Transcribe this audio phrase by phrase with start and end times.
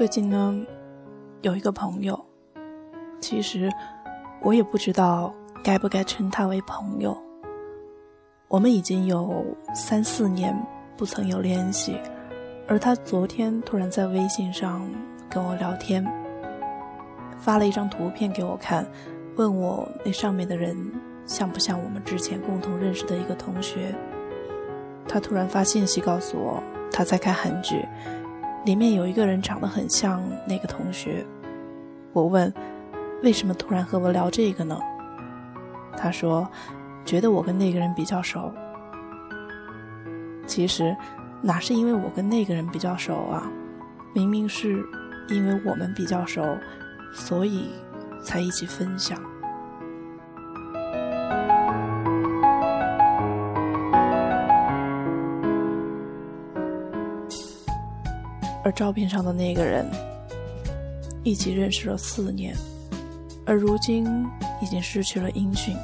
[0.00, 0.58] 最近呢，
[1.42, 2.18] 有一个朋友，
[3.20, 3.70] 其实
[4.40, 5.30] 我也不知道
[5.62, 7.14] 该不该称他为朋友。
[8.48, 9.44] 我们已经有
[9.74, 10.58] 三四年
[10.96, 11.98] 不曾有联系，
[12.66, 14.88] 而他昨天突然在微信上
[15.28, 16.02] 跟我聊天，
[17.36, 18.86] 发了一张图片给我看，
[19.36, 20.74] 问我那上面的人
[21.26, 23.94] 像不像我们之前共同认识的一个同学。
[25.06, 27.86] 他突然发信息告诉我，他在看韩剧，
[28.64, 31.24] 里面有一个人长得很像那个同学。
[32.12, 32.52] 我问，
[33.22, 34.78] 为什么突然和我聊这个呢？
[35.96, 36.48] 他说。
[37.02, 38.52] 觉得我跟那个人比较熟，
[40.46, 40.94] 其实
[41.40, 43.50] 哪是因为我跟那个人比较熟啊？
[44.14, 44.84] 明明是
[45.28, 46.56] 因为我们比较熟，
[47.12, 47.70] 所以
[48.22, 49.18] 才一起分享。
[58.64, 59.86] 而照片上的那个人，
[61.22, 62.54] 一起认识了四年，
[63.46, 64.06] 而如今
[64.60, 65.74] 已经失去了音讯。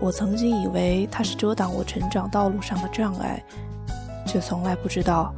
[0.00, 3.42] 我曾经以为他是遮挡我成长道路上的障碍，
[4.26, 5.34] 却从来不知道，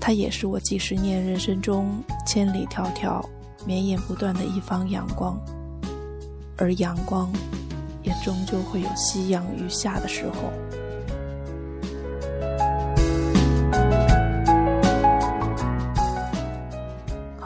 [0.00, 3.24] 他也是我几十年人生中千里迢迢、
[3.64, 5.40] 绵延不断的一方阳光。
[6.58, 7.32] 而阳光，
[8.02, 10.52] 也终究会有夕阳余下的时候。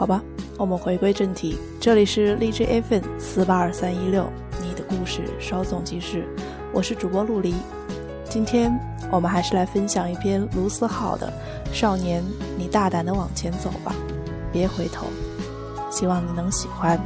[0.07, 0.23] 吧，
[0.57, 4.25] 我们回归正题，这里是荔枝 FM 四八二三一六，
[4.61, 6.25] 你的故事稍纵即逝。
[6.73, 7.53] 我是主播陆离，
[8.23, 8.73] 今天
[9.11, 11.31] 我们还是来分享一篇卢思浩的
[11.73, 12.23] 《少年，
[12.57, 13.93] 你大胆的往前走吧，
[14.51, 15.07] 别回头》，
[15.93, 16.97] 希望你能喜欢。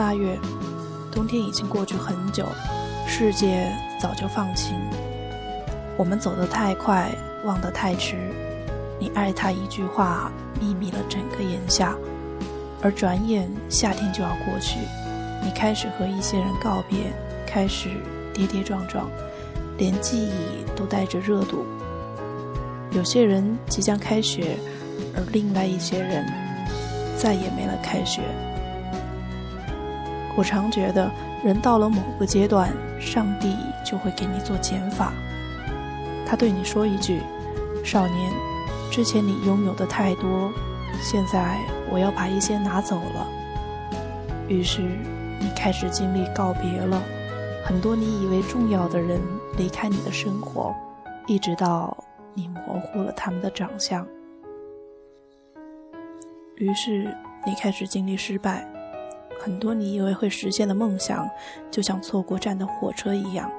[0.00, 0.34] 八月。
[1.12, 2.46] 冬天已经过去很久，
[3.06, 4.74] 世界早就放晴。
[5.98, 7.10] 我们走得太快，
[7.44, 8.16] 忘得太迟。
[8.98, 11.94] 你爱他一句话，秘密了整个炎夏，
[12.80, 14.78] 而转眼夏天就要过去。
[15.44, 17.12] 你开始和一些人告别，
[17.46, 17.90] 开始
[18.32, 19.06] 跌跌撞撞，
[19.76, 21.66] 连记忆都带着热度。
[22.92, 24.56] 有些人即将开学，
[25.14, 26.24] 而另外一些人
[27.18, 28.22] 再也没了开学。
[30.40, 31.10] 我常觉得，
[31.44, 35.12] 人到了某个阶段，上帝就会给你做减法。
[36.24, 37.20] 他对你说一句
[37.84, 38.32] ：“少年，
[38.90, 40.50] 之前你拥有的太多，
[41.02, 41.58] 现在
[41.90, 43.28] 我要把一些拿走了。”
[44.48, 44.80] 于是，
[45.38, 47.02] 你开始经历告别了，
[47.62, 49.20] 很多你以为重要的人
[49.58, 50.74] 离开你的生活，
[51.26, 51.94] 一直到
[52.32, 54.06] 你模糊了他们的长相。
[56.56, 57.14] 于是，
[57.44, 58.66] 你开始经历失败。
[59.42, 61.26] 很多你以为会实现的梦想，
[61.70, 63.50] 就像错过站的火车一样，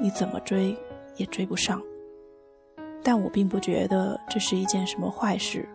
[0.00, 0.76] 你怎么追
[1.16, 1.82] 也追不上。
[3.02, 5.68] 但我并不觉得这是一件什么坏事。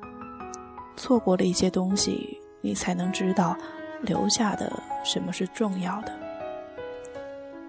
[0.96, 3.58] 错过了一些东西，你才能知道
[4.02, 4.72] 留下的
[5.04, 6.14] 什么是重要的。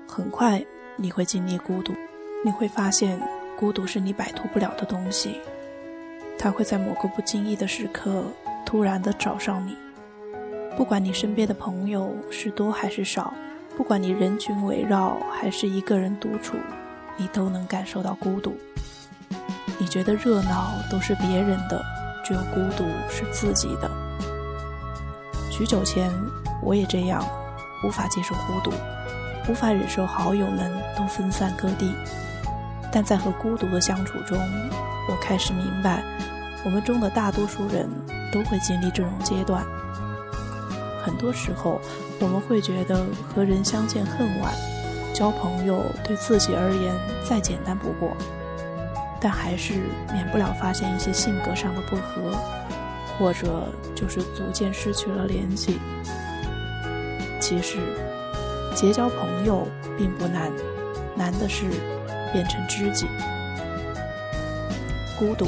[0.07, 0.65] 很快
[0.95, 1.93] 你会经历孤独，
[2.45, 3.21] 你会发现
[3.59, 5.41] 孤独是你摆脱不了的东西，
[6.39, 8.23] 它会在某个不经意的时刻
[8.65, 9.77] 突然的找上你。
[10.79, 13.35] 不管你身边的朋友是多还是少，
[13.77, 16.57] 不管你人群围绕还是一个人独处，
[17.17, 18.57] 你都能感受到孤独。
[19.77, 21.85] 你觉得热闹都是别人的，
[22.25, 23.91] 只有孤独是自己的。
[25.51, 26.13] 许久前，
[26.63, 27.27] 我也这样，
[27.85, 28.71] 无法接受孤独，
[29.51, 31.93] 无法忍受好友们都分散各地。
[32.93, 34.39] 但在和孤独的相处中，
[35.09, 36.05] 我开始明白，
[36.65, 37.91] 我们中的大多数人
[38.33, 39.67] 都会经历这种阶段。
[41.09, 41.81] 很多时候，
[42.21, 44.53] 我们会觉得和人相见恨晚，
[45.15, 46.95] 交朋友对自己而言
[47.27, 48.15] 再简单不过，
[49.19, 49.73] 但还是
[50.13, 52.37] 免不了发现一些性格上的不合，
[53.19, 55.81] 或者就是逐渐失去了联系。
[57.41, 57.79] 其实，
[58.75, 59.67] 结交朋友
[59.97, 60.53] 并不难，
[61.17, 61.65] 难的是
[62.35, 63.07] 变成知己。
[65.19, 65.47] 孤独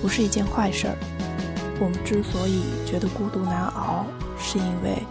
[0.00, 0.96] 不是一件坏事儿，
[1.78, 4.06] 我们之所以觉得孤独难熬。
[4.38, 5.02] 是因为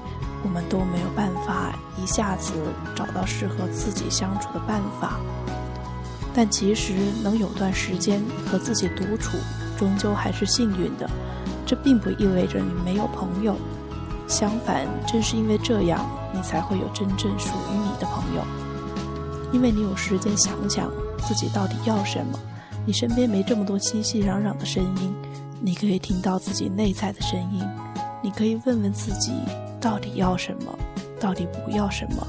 [0.44, 2.54] 我们都没有办法一下子
[2.96, 5.20] 找到适合自己相处的办法，
[6.34, 6.94] 但其实
[7.24, 9.38] 能有段时间和自己独处，
[9.78, 11.10] 终究还是幸运的。
[11.66, 13.56] 这并不意味着你没有朋友，
[14.28, 18.44] 相反，正是因为这样，你才会有真正属于你的朋友。
[19.52, 22.38] 因为你有时间想想自己到底要什么，
[22.86, 25.16] 你身边没这么多熙熙攘攘的声音，
[25.60, 27.64] 你可以听到自己内在的声音，
[28.26, 29.34] 你可以问问自己
[29.80, 30.76] 到底要什么，
[31.20, 32.26] 到底不要什么。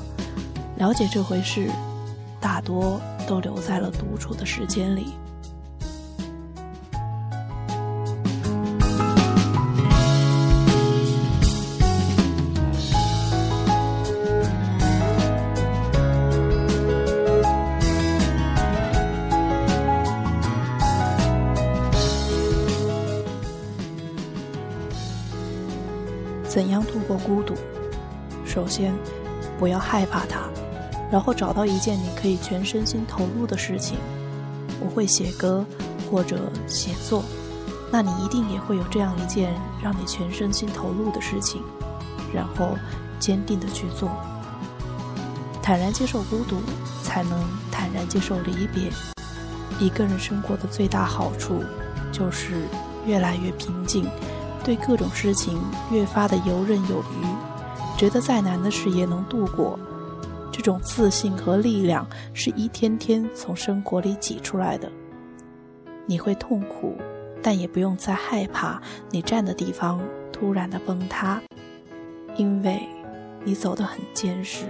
[0.76, 1.70] 了解这回事，
[2.38, 5.14] 大多都留在了独处的时间里。
[31.16, 33.96] 然后找到一件你可以全身心投入的事情。
[34.78, 35.64] 我会写歌
[36.10, 37.24] 或者写作，
[37.90, 41.62] 那你一定也会有这样一件让你全身心投入的事情，
[42.34, 42.76] 然后
[43.18, 44.10] 坚定的去做。
[45.62, 46.58] 坦然接受孤独，
[47.02, 47.42] 才能
[47.72, 48.92] 坦然接受离别。
[49.80, 51.64] 一个人生活的最大好处，
[52.12, 52.68] 就是
[53.06, 54.06] 越来越平静。
[54.62, 55.58] 对各种事情
[55.90, 59.78] 越发的游刃有余，觉得再难的事也能度过。
[60.56, 64.90] 这种自信和力量是一天天从生活里挤出来的。
[66.06, 66.96] 你会痛苦，
[67.42, 68.80] 但也不用再害怕
[69.10, 70.00] 你站的地方
[70.32, 71.42] 突然的崩塌，
[72.36, 72.80] 因为
[73.44, 74.64] 你走得很坚实。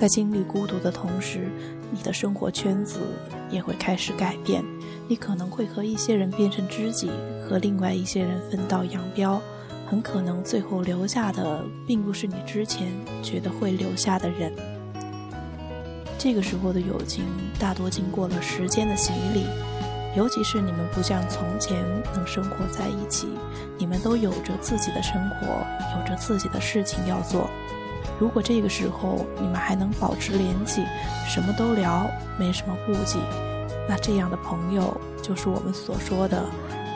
[0.00, 1.50] 在经历孤独的同时，
[1.90, 3.00] 你的生活圈子
[3.50, 4.64] 也会开始改变。
[5.06, 7.10] 你可能会和一些人变成知己，
[7.46, 9.38] 和另外一些人分道扬镳。
[9.86, 12.88] 很可能最后留下的，并不是你之前
[13.22, 14.50] 觉得会留下的人。
[16.16, 17.26] 这个时候的友情，
[17.58, 19.44] 大多经过了时间的洗礼。
[20.16, 21.76] 尤其是你们不像从前
[22.14, 23.28] 能生活在一起，
[23.76, 25.46] 你们都有着自己的生活，
[25.94, 27.50] 有着自己的事情要做。
[28.18, 30.84] 如果这个时候你们还能保持联系，
[31.26, 32.06] 什么都聊，
[32.38, 33.18] 没什么顾忌，
[33.88, 36.44] 那这样的朋友就是我们所说的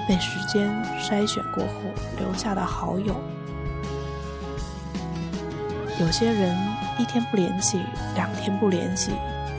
[0.06, 0.70] 被时间
[1.00, 1.72] 筛选过后
[2.18, 3.14] 留下的好友。
[6.00, 6.56] 有些人
[6.98, 7.80] 一天不联系，
[8.14, 9.12] 两天不联系，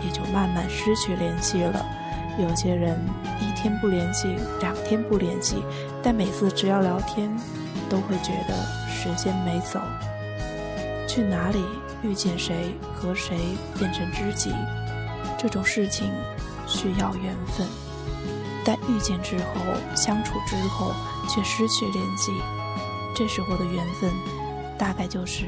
[0.03, 1.83] 也就慢慢失去联系了；
[2.37, 2.99] 有些人
[3.39, 5.63] 一天不联系，两天不联系，
[6.03, 7.33] 但每次只要聊天，
[7.89, 8.53] 都会觉得
[8.89, 9.79] 时间没走。
[11.15, 11.63] 去哪里
[12.03, 13.37] 遇见谁，和谁
[13.79, 14.53] 变成知己，
[15.39, 16.11] 这种事情
[16.67, 17.65] 需要缘分。
[18.65, 19.61] 但遇见之后，
[19.95, 20.91] 相处之后
[21.29, 22.33] 却失去联系，
[23.15, 24.11] 这时候的缘分，
[24.77, 25.45] 大概就是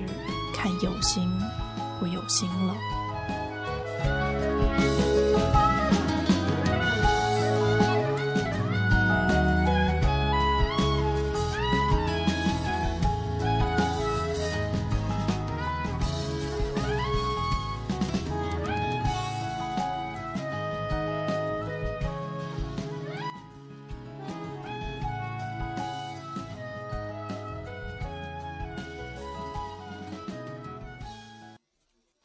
[0.56, 1.30] 看有心
[2.00, 2.74] 不有心了。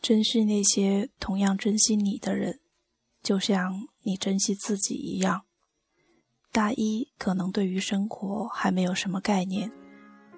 [0.03, 2.59] 珍惜那些同样珍惜你的人，
[3.23, 5.43] 就像你珍惜自己一样。
[6.51, 9.71] 大一可能对于生活还没有什么概念，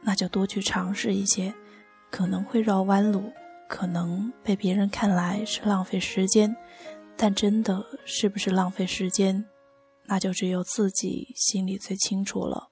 [0.02, 1.54] 那就多去尝试一些，
[2.11, 3.33] 可能会绕弯路，
[3.66, 6.54] 可能被别人看来是浪费时间，
[7.16, 9.47] 但真的是不是浪费时间，
[10.04, 12.68] 那就只有自己心里最清楚了。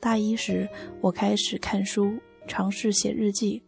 [0.00, 0.66] 大一时，
[1.02, 3.62] 我开始看书，尝试写日记。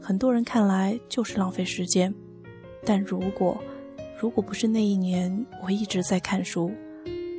[0.00, 2.12] 很多人看来就是浪费时间，
[2.84, 3.62] 但如果
[4.18, 6.72] 如果不是那一年我一直在看书，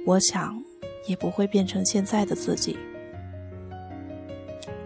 [0.05, 0.61] 我想
[1.07, 2.77] 也不会变成现在的自己。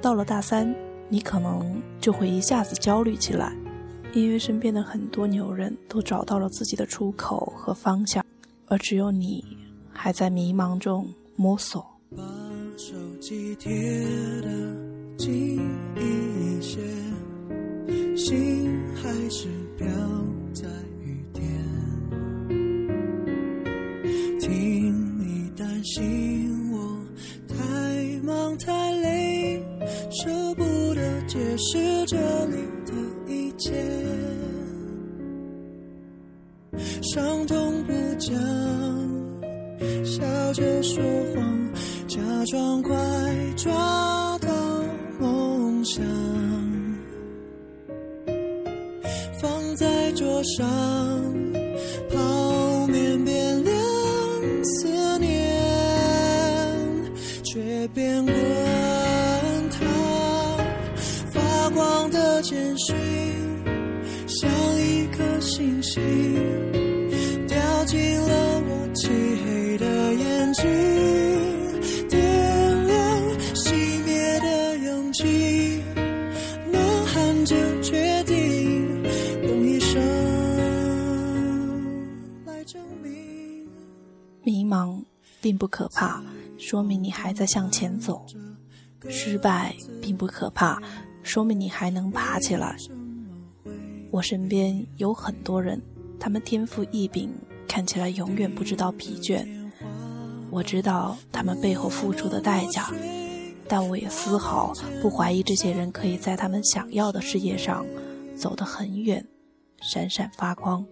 [0.02, 0.74] 到了大三，
[1.10, 3.56] 你可能就会一下子焦虑起来，
[4.14, 8.26] 因为身边的很多牛人都找到了自己的出口和方向，
[8.68, 9.44] 而只有你
[9.92, 11.86] 还在迷茫中摸索。
[12.16, 12.24] 把
[12.78, 13.72] 手机贴
[14.42, 14.50] 得
[15.18, 15.60] 近
[15.96, 16.80] 一些。
[18.16, 19.88] 心还是飘
[20.54, 20.68] 在
[21.02, 21.44] 雨天，
[24.40, 26.98] 听你担心我
[27.48, 27.56] 太
[28.24, 29.62] 忙太累，
[30.12, 30.64] 舍不
[30.96, 32.94] 得解释这你的
[33.28, 33.74] 一切，
[37.02, 38.34] 伤痛不讲，
[40.04, 41.04] 笑着说
[41.36, 41.74] 谎，
[42.08, 42.96] 假装快
[43.58, 44.35] 抓
[50.46, 51.15] 上，
[84.46, 85.04] 迷茫
[85.42, 86.24] 并不可怕。
[86.58, 88.26] 说明你还在向前走，
[89.10, 90.82] 失败并不可怕，
[91.22, 92.78] 说明你还能爬起来。
[94.10, 95.82] 我身边有很多人，
[96.18, 97.30] 他们天赋异禀，
[97.68, 99.46] 看起来永远不知道疲倦。
[100.50, 102.90] 我知道他们背后付出的代价，
[103.68, 104.72] 但我也丝毫
[105.02, 107.86] 不怀疑这些人可以在他们想要的事业上
[108.38, 109.28] 走得很远，
[109.82, 110.86] 闪闪发光。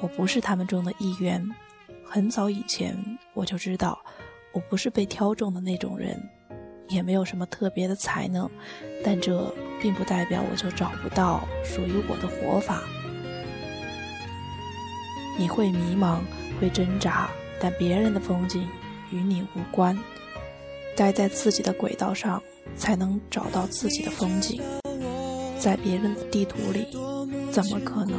[0.00, 1.44] 我不是他们中的一员，
[2.10, 2.96] 很早以前
[3.34, 3.98] 我就知道。
[4.54, 6.18] 我不是被挑中的那种人，
[6.88, 8.50] 也没有什么特别的才能，
[9.04, 12.82] 但这并不代表我就找不到属于我的活法。
[15.38, 16.20] 你会迷茫，
[16.58, 17.28] 会挣扎，
[17.60, 18.66] 但别人的风景
[19.12, 19.96] 与你无关。
[20.96, 22.42] 待在自己的轨道上，
[22.74, 24.60] 才能找到自己的风景。
[25.58, 26.86] 在别人的地图里，
[27.52, 28.18] 怎么可能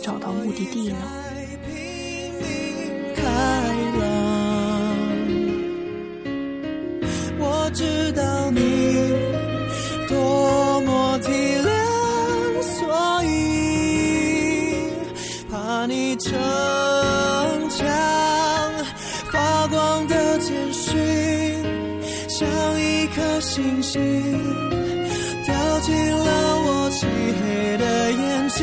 [0.00, 1.31] 找到目的地呢？
[16.24, 17.86] 逞强。
[19.30, 20.94] 发光的简讯，
[22.28, 22.46] 像
[22.80, 24.00] 一颗星星，
[25.44, 28.60] 掉进了我漆黑的眼睛。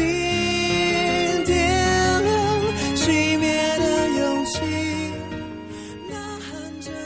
[1.45, 2.61] 点亮
[2.95, 3.83] 熄灭的
[4.19, 4.59] 勇气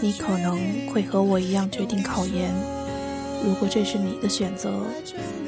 [0.02, 2.54] 你可能会和我一样决定考研，
[3.46, 4.86] 如果这是你的选择，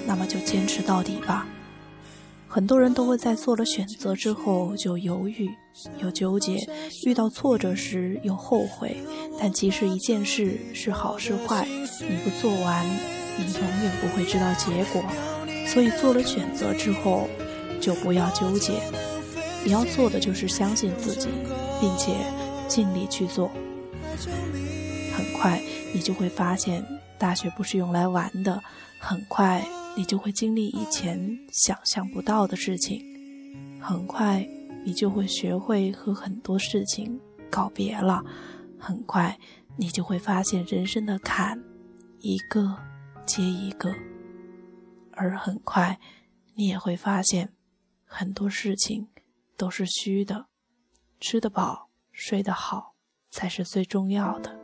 [0.07, 1.45] 那么就坚持到底吧。
[2.55, 5.53] 很多人都会在做了选择之后就犹豫、
[5.97, 6.57] 有纠结，
[7.05, 8.95] 遇到挫折时又后悔。
[9.37, 11.67] 但其实一件事是好是坏，
[11.99, 12.85] 你不做完，
[13.37, 15.03] 你永远不会知道结果。
[15.67, 17.27] 所以做了选择之后，
[17.81, 18.81] 就不要纠结。
[19.65, 21.27] 你要做的就是相信自己，
[21.81, 22.15] 并且
[22.69, 23.51] 尽力去做。
[25.13, 25.61] 很快，
[25.93, 26.81] 你就会发现，
[27.17, 28.63] 大学不是用来玩的。
[28.97, 29.61] 很快，
[29.95, 33.01] 你就会经历以前想象不到的事情。
[33.81, 34.47] 很快，
[34.83, 38.23] 你就会学会和很多事情告别了。
[38.79, 39.39] 很快，
[39.77, 41.63] 你就会发现人生的坎，
[42.19, 42.77] 一个
[43.25, 43.93] 接一个。
[45.11, 45.99] 而很快，
[46.55, 47.53] 你也会发现，
[48.05, 49.07] 很多事情
[49.55, 50.47] 都是虚的。
[51.19, 52.93] 吃得饱，睡得好。
[53.31, 54.57] 才是最重要的。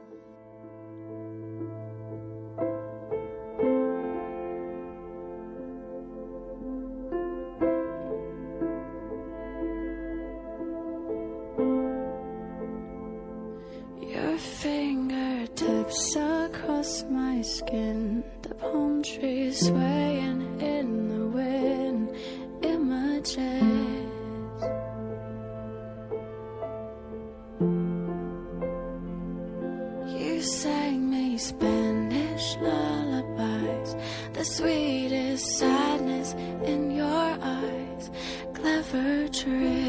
[30.08, 33.96] You sang me Spanish lullabies,
[34.34, 36.34] the sweetest sadness
[36.66, 38.10] in your eyes,
[38.54, 39.81] clever tricks.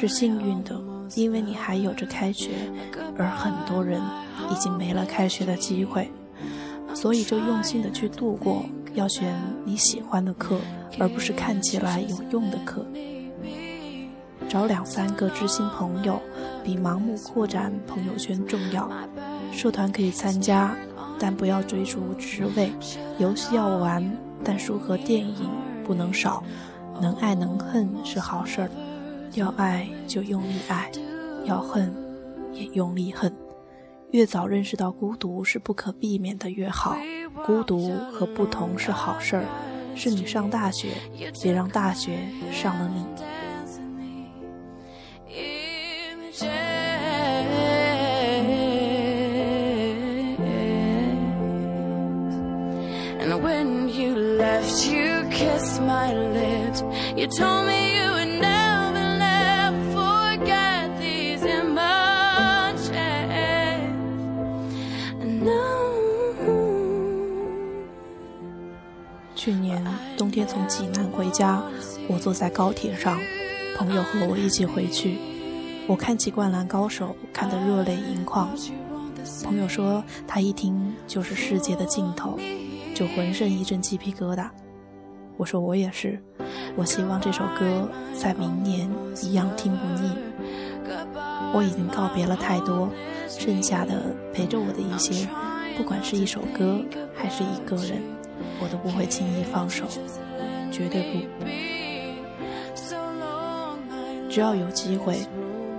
[0.00, 0.80] 是幸运的，
[1.14, 2.52] 因为你还有着开学，
[3.18, 4.00] 而很多人
[4.50, 6.10] 已经没了开学的机会，
[6.94, 8.64] 所以就用心的去度过，
[8.94, 10.58] 要选你喜欢的课，
[10.98, 12.82] 而不是看起来有用的课。
[14.48, 16.18] 找两三个知心朋友，
[16.64, 18.90] 比盲目扩展朋友圈重要。
[19.52, 20.74] 社团可以参加，
[21.18, 22.70] 但不要追逐职位；
[23.18, 24.10] 游戏要玩，
[24.42, 25.50] 但书和电影
[25.84, 26.42] 不能少。
[27.02, 28.70] 能爱能恨是好事儿，
[29.34, 30.90] 要爱就用力爱，
[31.44, 31.94] 要恨
[32.52, 33.32] 也用力恨。
[34.10, 36.96] 越早认识到孤独是不可避免的越好，
[37.46, 39.44] 孤独和不同是好事儿，
[39.94, 40.88] 是你上大学，
[41.40, 42.18] 别让大学
[42.52, 43.04] 上了你。
[53.22, 56.82] And when you left, you kissed my lips.
[57.14, 58.49] You told me you would never,
[70.30, 71.60] 年冬天从济南回家，
[72.08, 73.18] 我坐在高铁上，
[73.76, 75.18] 朋友和我一起回去。
[75.88, 78.48] 我看起《灌篮高手》，看得热泪盈眶。
[79.42, 82.38] 朋友说他一听就是世界的尽头，
[82.94, 84.48] 就浑身一阵鸡皮疙瘩。
[85.36, 86.22] 我说我也是，
[86.76, 88.88] 我希望这首歌在明年
[89.22, 90.12] 一样听不腻。
[91.52, 92.88] 我已经告别了太多，
[93.28, 95.26] 剩下的陪着我的一些，
[95.76, 96.80] 不管是一首歌
[97.16, 98.00] 还是一个人，
[98.60, 99.84] 我都不会轻易放手，
[100.70, 101.44] 绝对不。
[104.28, 105.18] 只要有机会，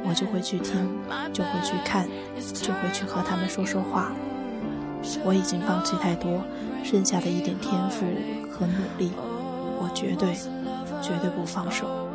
[0.03, 0.87] 我就会去听，
[1.31, 2.07] 就会去看，
[2.53, 4.11] 就会去和他们说说话。
[5.23, 6.41] 我已经放弃太多，
[6.83, 8.05] 剩下的一点天赋
[8.51, 9.11] 和努力。
[9.79, 10.33] 我绝对，
[11.01, 12.09] 绝对不放手。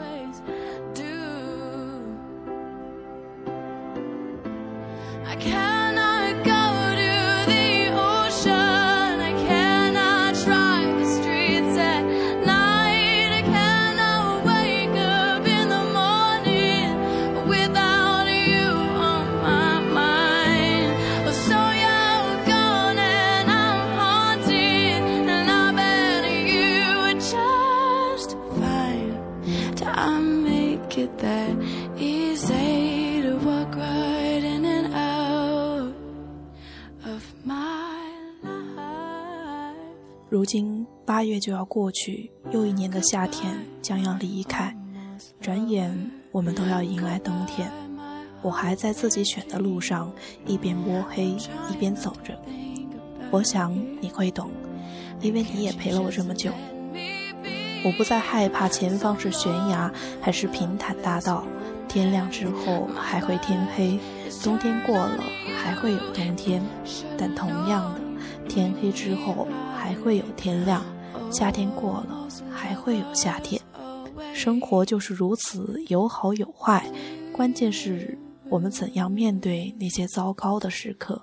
[41.16, 44.76] 八月就要过去，又一年的夏天将要离开，
[45.40, 47.72] 转眼我们都要迎来冬天。
[48.42, 50.12] 我还在自己选的路上，
[50.44, 52.38] 一边摸黑一边走着。
[53.31, 54.50] 我想你会懂，
[55.22, 56.52] 因为你也陪了我这么久。
[57.83, 61.46] 我不再害怕前方是悬崖还是平坦大道，
[61.88, 63.98] 天亮之后还会天黑，
[64.44, 65.24] 冬天过了
[65.64, 66.62] 还会有冬天，
[67.16, 68.00] 但同样的，
[68.50, 69.48] 天黑之后。
[69.79, 70.83] 还会有天亮，
[71.31, 73.61] 夏天过了还会有夏天，
[74.35, 76.85] 生活就是如此，有好有坏，
[77.33, 78.16] 关键是
[78.48, 81.22] 我们怎样面对那些糟糕的时刻。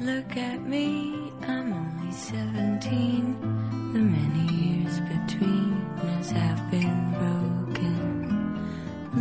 [0.00, 3.36] Look at me, I'm only seventeen.
[3.92, 5.74] The many years between
[6.18, 6.81] us have been.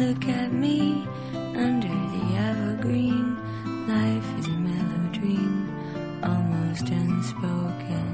[0.00, 3.37] Look at me under the evergreen.
[3.88, 5.68] Life is a mellow dream,
[6.22, 8.12] almost unspoken.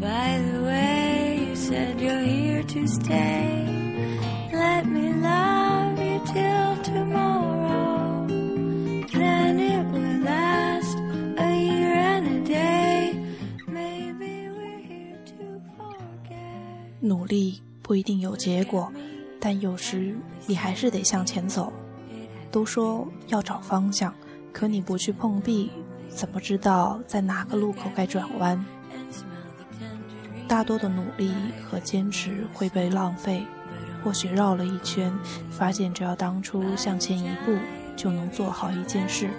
[0.00, 3.64] By the way, you said you're here to stay.
[4.52, 8.26] Let me love you till tomorrow.
[8.26, 10.98] Then it will last
[11.38, 13.18] a year and a day.
[13.66, 17.00] Maybe we're here to forget.
[17.00, 18.92] 努力不一定有结果，
[19.39, 21.71] 但有时你还是得向前走。
[22.51, 24.13] 都说要找方向，
[24.51, 25.71] 可你不去碰壁，
[26.09, 28.65] 怎么知道在哪个路口该转弯？
[30.47, 31.31] 大多的努力
[31.63, 33.45] 和坚持会被浪费，
[34.03, 35.13] 或许绕了一圈，
[35.51, 37.55] 发现只要当初向前一步，
[37.95, 39.29] 就能做好一件事。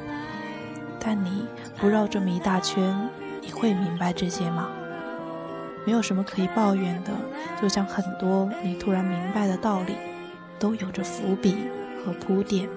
[1.01, 1.47] 但你
[1.79, 3.11] 不绕这么一大圈，
[3.43, 4.71] 你会明白这些吗？
[5.87, 7.11] 没有什么可以抱怨的，
[7.61, 9.95] 就像很多你突然明白的道理，
[10.59, 11.57] 都有着伏笔
[12.05, 12.69] 和铺垫。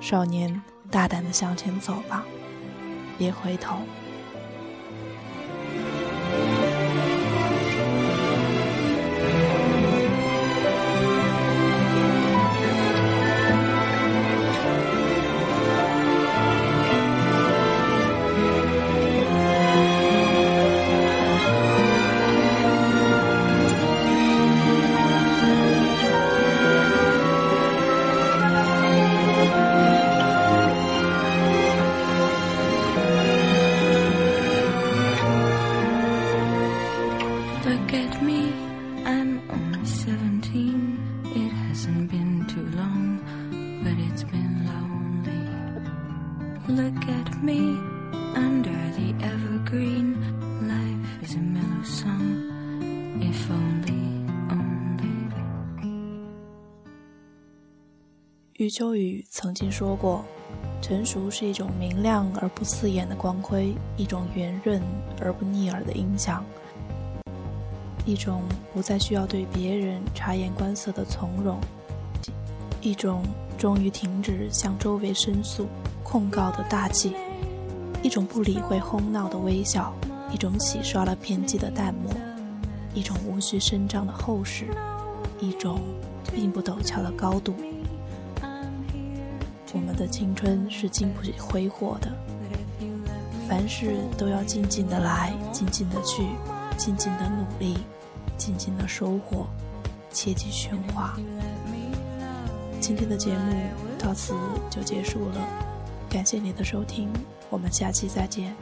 [0.00, 2.24] 少年，大胆的向前走吧，
[3.16, 3.78] 别回头。
[39.04, 40.98] I'm only 17.
[41.34, 43.20] It hasn't been too long,
[43.82, 45.44] but it's been lonely.
[46.68, 47.78] Look at me
[48.34, 50.16] under the evergreen.
[50.62, 52.50] Life is a mellow song.
[53.20, 55.30] If only, only.
[58.54, 60.24] 余秋雨曾经说过
[60.80, 64.80] ：“成熟是一种明亮而不刺眼的光辉，一种圆润
[65.20, 66.42] 而不腻耳的音响。”
[68.04, 71.58] 一种不再需要对别人察言观色的从容，
[72.82, 73.22] 一种
[73.56, 75.66] 终于停止向周围申诉、
[76.02, 77.14] 控告的大气，
[78.02, 79.94] 一种不理会哄闹的微笑，
[80.30, 82.12] 一种洗刷了偏激的淡漠，
[82.92, 84.66] 一种无需声张的厚实，
[85.40, 85.80] 一种
[86.34, 87.54] 并不陡峭的高度。
[89.72, 92.12] 我们的青春是经不起挥霍的，
[93.48, 96.22] 凡事都要静静的来，静静的去，
[96.76, 97.78] 静静的努力，
[98.36, 99.46] 静静的收获，
[100.10, 101.16] 切忌喧哗。
[102.80, 103.54] 今天的节目
[103.98, 104.34] 到此
[104.68, 105.40] 就结束了，
[106.10, 107.08] 感谢你的收听，
[107.48, 108.54] 我们下期再见。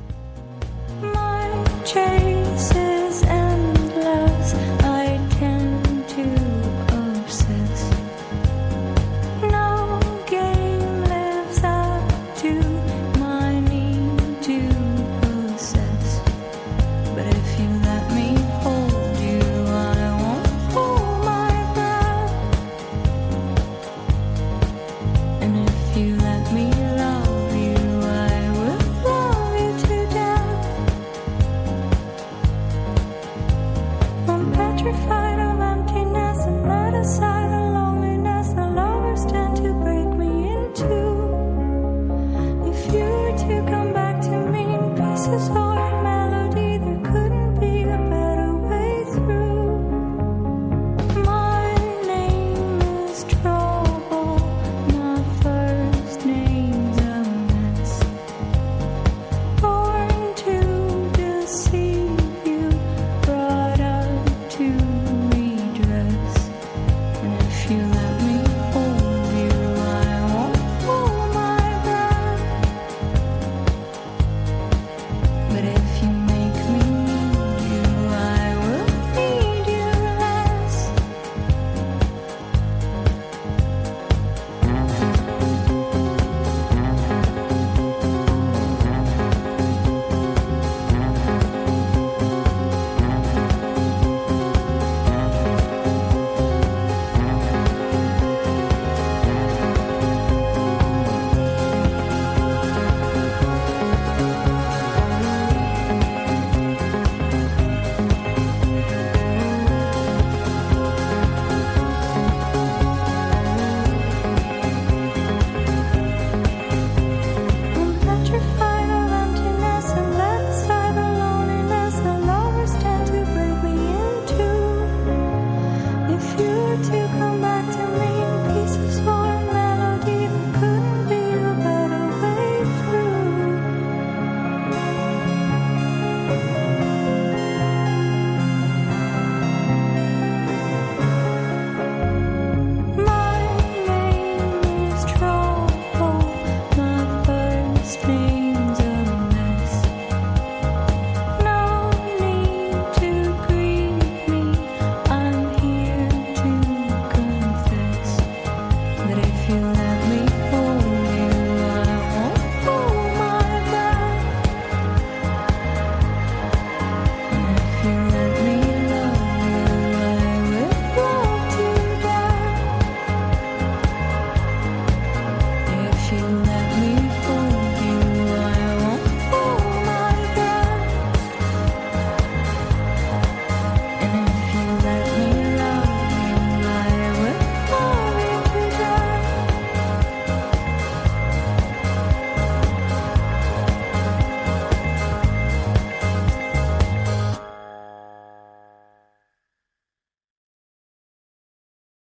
[1.03, 3.02] My chases.